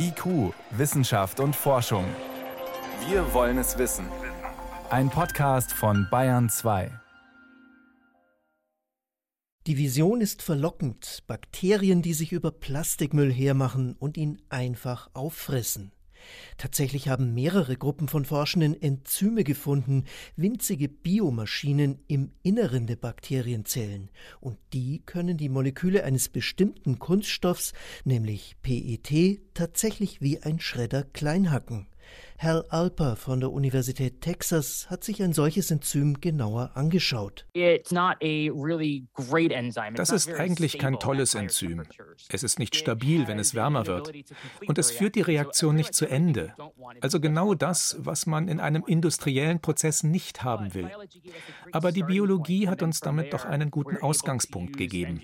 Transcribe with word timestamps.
IQ, 0.00 0.54
Wissenschaft 0.70 1.40
und 1.40 1.56
Forschung. 1.56 2.04
Wir 3.08 3.34
wollen 3.34 3.58
es 3.58 3.78
wissen. 3.78 4.06
Ein 4.90 5.10
Podcast 5.10 5.72
von 5.72 6.06
Bayern 6.08 6.48
2. 6.48 6.92
Die 9.66 9.76
Vision 9.76 10.20
ist 10.20 10.40
verlockend. 10.42 11.24
Bakterien, 11.26 12.00
die 12.00 12.14
sich 12.14 12.30
über 12.30 12.52
Plastikmüll 12.52 13.32
hermachen 13.32 13.96
und 13.98 14.16
ihn 14.16 14.40
einfach 14.50 15.10
auffressen. 15.14 15.90
Tatsächlich 16.56 17.08
haben 17.08 17.34
mehrere 17.34 17.76
Gruppen 17.76 18.08
von 18.08 18.24
Forschenden 18.24 18.80
Enzyme 18.80 19.44
gefunden, 19.44 20.04
winzige 20.36 20.88
Biomaschinen 20.88 22.00
im 22.06 22.32
Inneren 22.42 22.86
der 22.86 22.96
Bakterienzellen. 22.96 24.10
Und 24.40 24.58
die 24.72 25.02
können 25.04 25.36
die 25.36 25.48
Moleküle 25.48 26.04
eines 26.04 26.28
bestimmten 26.28 26.98
Kunststoffs, 26.98 27.72
nämlich 28.04 28.56
PET, 28.62 29.40
tatsächlich 29.54 30.20
wie 30.20 30.42
ein 30.42 30.60
Schredder 30.60 31.04
kleinhacken. 31.04 31.86
Hal 32.38 32.64
Alper 32.68 33.16
von 33.16 33.40
der 33.40 33.50
Universität 33.50 34.20
Texas 34.20 34.88
hat 34.88 35.02
sich 35.02 35.20
ein 35.22 35.32
solches 35.32 35.72
Enzym 35.72 36.20
genauer 36.20 36.70
angeschaut. 36.74 37.46
Das 39.94 40.10
ist 40.10 40.30
eigentlich 40.30 40.78
kein 40.78 41.00
tolles 41.00 41.34
Enzym. 41.34 41.82
Es 42.28 42.44
ist 42.44 42.60
nicht 42.60 42.76
stabil, 42.76 43.26
wenn 43.26 43.40
es 43.40 43.56
wärmer 43.56 43.88
wird. 43.88 44.12
Und 44.66 44.78
es 44.78 44.92
führt 44.92 45.16
die 45.16 45.22
Reaktion 45.22 45.74
nicht 45.74 45.94
zu 45.94 46.06
Ende. 46.06 46.54
Also 47.00 47.18
genau 47.18 47.54
das, 47.54 47.96
was 47.98 48.26
man 48.26 48.46
in 48.46 48.60
einem 48.60 48.84
industriellen 48.86 49.60
Prozess 49.60 50.04
nicht 50.04 50.44
haben 50.44 50.74
will. 50.74 50.90
Aber 51.72 51.90
die 51.90 52.04
Biologie 52.04 52.68
hat 52.68 52.82
uns 52.82 53.00
damit 53.00 53.32
doch 53.32 53.46
einen 53.46 53.72
guten 53.72 53.96
Ausgangspunkt 53.96 54.76
gegeben. 54.76 55.20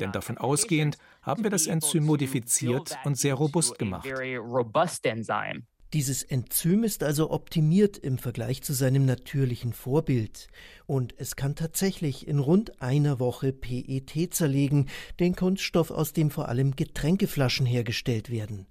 Denn 0.00 0.12
davon 0.12 0.38
ausgehend 0.38 0.96
haben 1.20 1.42
wir 1.42 1.50
das 1.50 1.66
Enzym 1.66 2.06
modifiziert 2.06 2.96
und 3.04 3.18
sehr 3.18 3.34
robust 3.34 3.78
gemacht. 3.78 4.08
Dieses 5.94 6.24
Enzym 6.24 6.82
ist 6.82 7.04
also 7.04 7.30
optimiert 7.30 7.98
im 7.98 8.18
Vergleich 8.18 8.64
zu 8.64 8.72
seinem 8.72 9.04
natürlichen 9.04 9.72
Vorbild. 9.72 10.48
Und 10.86 11.14
es 11.18 11.36
kann 11.36 11.54
tatsächlich 11.54 12.26
in 12.26 12.40
rund 12.40 12.82
einer 12.82 13.20
Woche 13.20 13.52
PET 13.52 14.34
zerlegen, 14.34 14.88
den 15.20 15.36
Kunststoff, 15.36 15.92
aus 15.92 16.12
dem 16.12 16.32
vor 16.32 16.48
allem 16.48 16.74
Getränkeflaschen 16.74 17.64
hergestellt 17.64 18.28
werden. 18.28 18.66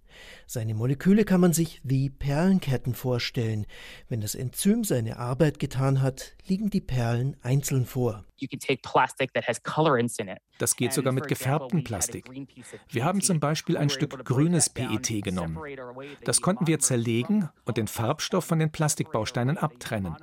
Seine 0.48 0.74
Moleküle 0.74 1.26
kann 1.26 1.42
man 1.42 1.54
sich 1.54 1.82
wie 1.84 2.10
Perlenketten 2.10 2.94
vorstellen. 2.94 3.66
Wenn 4.10 4.22
das 4.22 4.36
Enzym 4.36 4.84
seine 4.84 5.18
Arbeit 5.18 5.60
getan 5.60 6.02
hat, 6.02 6.36
liegen 6.48 6.70
die 6.70 6.82
Perlen 6.82 7.38
einzeln 7.42 7.86
vor. 7.86 8.26
Das 10.58 10.76
geht 10.76 10.94
sogar 10.94 11.14
mit 11.14 11.28
gefärbtem 11.28 11.84
Plastik. 11.84 12.30
Wir 12.90 13.06
haben 13.06 13.22
zum 13.22 13.40
Beispiel 13.40 13.78
ein 13.78 13.90
Stück 13.90 14.26
grünes 14.26 14.70
PET 14.70 15.24
genommen. 15.24 15.60
Das 16.24 16.42
konnten 16.42 16.68
wir 16.68 16.80
zerlegen 16.80 17.50
und 17.66 17.78
den 17.78 17.88
Farbstoff 17.88 18.46
von 18.46 18.60
den 18.60 18.72
Plastikbausteinen 18.72 19.58
abtrennen. 19.58 20.16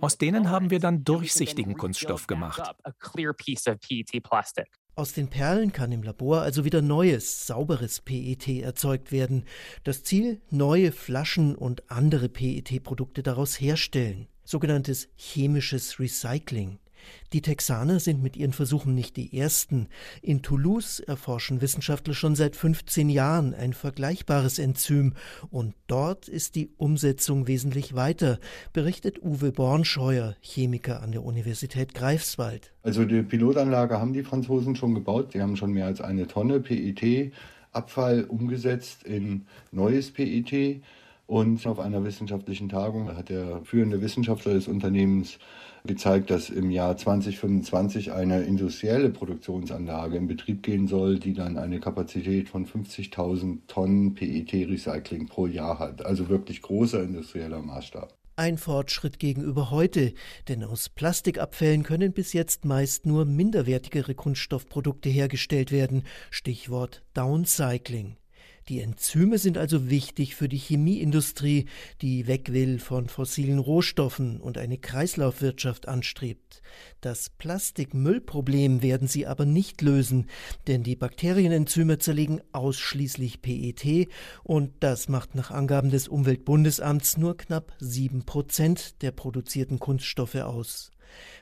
Aus 0.00 0.18
denen 0.18 0.50
haben 0.50 0.70
wir 0.70 0.78
dann 0.78 1.04
durchsichtigen 1.04 1.76
Kunststoff 1.76 2.26
gemacht. 2.26 2.74
Aus 4.96 5.12
den 5.12 5.26
Perlen 5.26 5.72
kann 5.72 5.90
im 5.90 6.04
Labor 6.04 6.42
also 6.42 6.64
wieder 6.64 6.80
neues, 6.80 7.48
sauberes 7.48 8.00
PET 8.00 8.46
erzeugt 8.62 9.10
werden. 9.10 9.44
Das 9.82 10.04
Ziel, 10.04 10.40
neue 10.50 10.92
Flaschen 10.92 11.56
und 11.56 11.90
andere 11.90 12.28
PET-Produkte 12.28 13.24
daraus 13.24 13.60
herstellen. 13.60 14.28
Sogenanntes 14.44 15.08
chemisches 15.16 15.98
Recycling. 15.98 16.78
Die 17.32 17.42
Texaner 17.42 18.00
sind 18.00 18.22
mit 18.22 18.36
ihren 18.36 18.52
Versuchen 18.52 18.94
nicht 18.94 19.16
die 19.16 19.36
ersten. 19.36 19.88
In 20.22 20.42
Toulouse 20.42 21.00
erforschen 21.00 21.60
Wissenschaftler 21.60 22.14
schon 22.14 22.36
seit 22.36 22.56
15 22.56 23.08
Jahren 23.08 23.54
ein 23.54 23.72
vergleichbares 23.72 24.58
Enzym 24.58 25.14
und 25.50 25.74
dort 25.86 26.28
ist 26.28 26.54
die 26.54 26.70
Umsetzung 26.76 27.46
wesentlich 27.46 27.94
weiter, 27.94 28.38
berichtet 28.72 29.22
Uwe 29.22 29.52
Bornscheuer, 29.52 30.36
Chemiker 30.40 31.02
an 31.02 31.12
der 31.12 31.24
Universität 31.24 31.94
Greifswald. 31.94 32.72
Also 32.82 33.04
die 33.04 33.22
Pilotanlage 33.22 33.98
haben 33.98 34.12
die 34.12 34.22
Franzosen 34.22 34.76
schon 34.76 34.94
gebaut. 34.94 35.32
Sie 35.32 35.40
haben 35.40 35.56
schon 35.56 35.72
mehr 35.72 35.86
als 35.86 36.00
eine 36.00 36.26
Tonne 36.26 36.60
PET 36.60 37.32
Abfall 37.74 38.24
umgesetzt 38.24 39.02
in 39.04 39.46
neues 39.72 40.10
PET. 40.10 40.82
Und 41.26 41.66
auf 41.66 41.78
einer 41.78 42.04
wissenschaftlichen 42.04 42.68
Tagung 42.68 43.16
hat 43.16 43.30
der 43.30 43.62
führende 43.64 44.02
Wissenschaftler 44.02 44.54
des 44.54 44.68
Unternehmens 44.68 45.38
gezeigt, 45.86 46.30
dass 46.30 46.50
im 46.50 46.70
Jahr 46.70 46.96
2025 46.96 48.12
eine 48.12 48.42
industrielle 48.42 49.10
Produktionsanlage 49.10 50.16
in 50.16 50.26
Betrieb 50.26 50.62
gehen 50.62 50.86
soll, 50.86 51.18
die 51.18 51.34
dann 51.34 51.58
eine 51.58 51.80
Kapazität 51.80 52.48
von 52.48 52.66
50.000 52.66 53.60
Tonnen 53.68 54.14
PET-Recycling 54.14 55.26
pro 55.26 55.46
Jahr 55.46 55.78
hat. 55.78 56.04
Also 56.04 56.28
wirklich 56.28 56.62
großer 56.62 57.02
industrieller 57.02 57.60
Maßstab. 57.60 58.14
Ein 58.36 58.58
Fortschritt 58.58 59.20
gegenüber 59.20 59.70
heute, 59.70 60.12
denn 60.48 60.64
aus 60.64 60.88
Plastikabfällen 60.88 61.84
können 61.84 62.12
bis 62.12 62.32
jetzt 62.32 62.64
meist 62.64 63.06
nur 63.06 63.26
minderwertigere 63.26 64.14
Kunststoffprodukte 64.14 65.08
hergestellt 65.08 65.70
werden. 65.70 66.02
Stichwort 66.30 67.02
Downcycling. 67.14 68.16
Die 68.68 68.80
Enzyme 68.80 69.36
sind 69.36 69.58
also 69.58 69.90
wichtig 69.90 70.34
für 70.34 70.48
die 70.48 70.56
Chemieindustrie, 70.56 71.66
die 72.00 72.26
weg 72.26 72.50
will 72.50 72.78
von 72.78 73.08
fossilen 73.08 73.58
Rohstoffen 73.58 74.40
und 74.40 74.56
eine 74.56 74.78
Kreislaufwirtschaft 74.78 75.86
anstrebt. 75.86 76.62
Das 77.02 77.28
Plastikmüllproblem 77.28 78.80
werden 78.80 79.06
sie 79.06 79.26
aber 79.26 79.44
nicht 79.44 79.82
lösen, 79.82 80.28
denn 80.66 80.82
die 80.82 80.96
Bakterienenzyme 80.96 81.98
zerlegen 81.98 82.40
ausschließlich 82.52 83.42
PET 83.42 84.08
und 84.44 84.72
das 84.80 85.10
macht 85.10 85.34
nach 85.34 85.50
Angaben 85.50 85.90
des 85.90 86.08
Umweltbundesamts 86.08 87.18
nur 87.18 87.36
knapp 87.36 87.74
sieben 87.80 88.24
Prozent 88.24 89.02
der 89.02 89.10
produzierten 89.10 89.78
Kunststoffe 89.78 90.36
aus. 90.36 90.90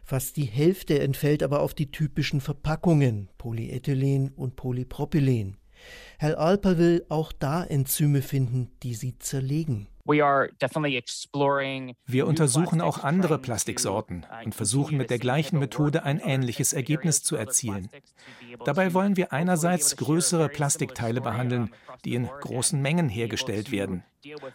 Fast 0.03 0.37
die 0.37 0.45
Hälfte 0.45 0.99
entfällt 0.99 1.45
aber 1.45 1.61
auf 1.61 1.73
die 1.73 1.93
typischen 1.93 2.41
Verpackungen 2.41 3.29
Polyethylen 3.39 4.33
und 4.33 4.57
Polypropylen. 4.57 5.57
Herr 6.19 6.39
Alper 6.39 6.79
will 6.79 7.05
auch 7.09 7.33
da 7.33 7.65
Enzyme 7.65 8.23
finden, 8.23 8.71
die 8.83 8.95
sie 8.95 9.19
zerlegen. 9.19 9.89
Wir 10.05 10.27
untersuchen 12.27 12.81
auch 12.81 13.05
andere 13.05 13.39
Plastiksorten 13.39 14.27
uh, 14.29 14.45
und 14.45 14.55
versuchen 14.55 14.99
mit 14.99 15.11
der 15.11 15.19
gleichen 15.19 15.61
Methode 15.61 16.03
ein 16.03 16.19
ähnliches 16.19 16.73
Ergebnis 16.73 17.23
zu 17.23 17.37
erzielen. 17.37 17.89
Dabei 18.65 18.95
wollen 18.95 19.17
wir 19.17 19.33
einerseits 19.33 19.97
größere 19.97 20.49
Plastikteile 20.49 21.21
behandeln, 21.21 21.71
die 22.05 22.15
in 22.15 22.27
großen 22.27 22.83
Mengen 22.83 23.09
hergestellt 23.09 23.71
werden. 23.71 24.03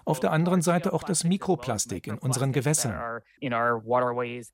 Auf 0.06 0.20
der 0.20 0.32
anderen 0.32 0.62
Seite 0.62 0.94
auch 0.94 1.04
das 1.04 1.24
Mikroplastik 1.24 2.08
in 2.08 2.18
unseren 2.18 2.52
Gewässern. 2.52 3.22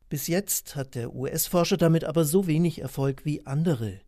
Bis 0.09 0.27
jetzt 0.27 0.75
hat 0.75 0.95
der 0.95 1.15
US-Forscher 1.15 1.77
damit 1.77 2.03
aber 2.03 2.23
so 2.23 2.45
wenig 2.45 2.81
Erfolg 2.81 3.25
wie 3.25 3.45
andere. 3.45 3.99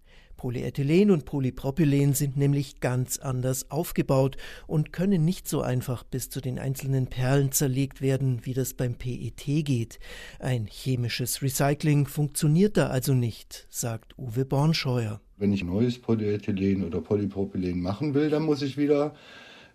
Polyethylen 0.46 1.10
und 1.10 1.26
Polypropylen 1.26 2.14
sind 2.14 2.38
nämlich 2.38 2.80
ganz 2.80 3.18
anders 3.18 3.72
aufgebaut 3.72 4.38
und 4.68 4.94
können 4.94 5.26
nicht 5.26 5.48
so 5.48 5.62
einfach 5.62 6.04
bis 6.04 6.30
zu 6.30 6.40
den 6.40 6.60
einzelnen 6.60 7.08
Perlen 7.08 7.52
zerlegt 7.52 8.00
werden, 8.00 8.42
wie 8.44 8.54
das 8.54 8.76
beim 8.76 8.94
PET 8.94 9.44
geht. 9.66 9.98
Ein 10.38 10.68
chemisches 10.68 11.42
Recycling 11.42 12.06
funktioniert 12.06 12.78
da 12.78 12.90
also 12.90 13.16
nicht, 13.16 13.66
sagt 13.72 14.14
Uwe 14.20 14.46
Bornscheuer. 14.46 15.20
Wenn 15.38 15.52
ich 15.52 15.64
neues 15.64 15.98
Polyethylen 15.98 16.84
oder 16.84 17.02
Polypropylen 17.02 17.82
machen 17.82 18.14
will, 18.14 18.30
dann 18.30 18.44
muss 18.44 18.62
ich 18.62 18.78
wieder 18.78 19.16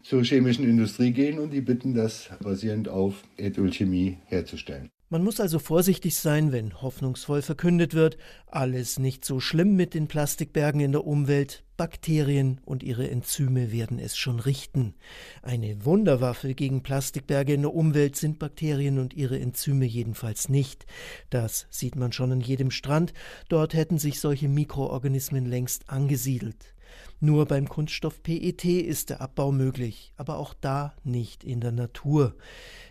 zur 0.04 0.22
chemischen 0.22 0.64
Industrie 0.64 1.10
gehen 1.10 1.40
und 1.40 1.52
die 1.52 1.62
bitten, 1.62 1.94
das 1.94 2.30
basierend 2.44 2.88
auf 2.88 3.24
Ethylchemie 3.38 4.18
herzustellen. 4.26 4.88
Man 5.12 5.24
muss 5.24 5.40
also 5.40 5.58
vorsichtig 5.58 6.16
sein, 6.16 6.52
wenn 6.52 6.82
hoffnungsvoll 6.82 7.42
verkündet 7.42 7.94
wird, 7.94 8.16
alles 8.46 9.00
nicht 9.00 9.24
so 9.24 9.40
schlimm 9.40 9.74
mit 9.74 9.92
den 9.92 10.06
Plastikbergen 10.06 10.80
in 10.80 10.92
der 10.92 11.04
Umwelt, 11.04 11.64
Bakterien 11.76 12.60
und 12.64 12.84
ihre 12.84 13.10
Enzyme 13.10 13.72
werden 13.72 13.98
es 13.98 14.16
schon 14.16 14.38
richten. 14.38 14.94
Eine 15.42 15.84
Wunderwaffe 15.84 16.54
gegen 16.54 16.84
Plastikberge 16.84 17.54
in 17.54 17.62
der 17.62 17.74
Umwelt 17.74 18.14
sind 18.14 18.38
Bakterien 18.38 19.00
und 19.00 19.12
ihre 19.12 19.40
Enzyme 19.40 19.84
jedenfalls 19.84 20.48
nicht. 20.48 20.86
Das 21.28 21.66
sieht 21.70 21.96
man 21.96 22.12
schon 22.12 22.30
an 22.30 22.40
jedem 22.40 22.70
Strand, 22.70 23.12
dort 23.48 23.74
hätten 23.74 23.98
sich 23.98 24.20
solche 24.20 24.48
Mikroorganismen 24.48 25.44
längst 25.44 25.90
angesiedelt. 25.90 26.72
Nur 27.20 27.46
beim 27.46 27.68
Kunststoff 27.68 28.22
PET 28.22 28.64
ist 28.64 29.10
der 29.10 29.20
Abbau 29.20 29.52
möglich, 29.52 30.12
aber 30.16 30.38
auch 30.38 30.54
da 30.54 30.94
nicht 31.04 31.44
in 31.44 31.60
der 31.60 31.72
Natur. 31.72 32.34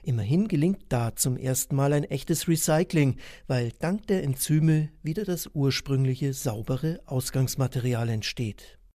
Immerhin 0.03 0.47
gelingt 0.47 0.85
da 0.89 1.15
zum 1.15 1.37
ersten 1.37 1.75
Mal 1.75 1.93
ein 1.93 2.03
echtes 2.05 2.47
Recycling, 2.47 3.17
weil 3.47 3.71
dank 3.79 4.07
der 4.07 4.23
Enzyme 4.23 4.89
wieder 5.03 5.25
das 5.25 5.49
ursprüngliche 5.53 6.33
saubere 6.33 7.01
Ausgangsmaterial 7.05 8.09
entsteht. 8.09 8.78